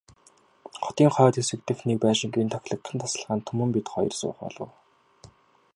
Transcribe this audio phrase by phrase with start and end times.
[0.83, 4.71] Хотын хойд хэсэг дэх нэг байшингийн тохилогхон тасалгаанд Түмэн бид хоёр суух болов.